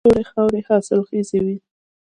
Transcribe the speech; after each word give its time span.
تورې 0.09 0.23
خاورې 0.31 0.61
حاصلخیزې 0.67 1.39
وي. 1.45 1.57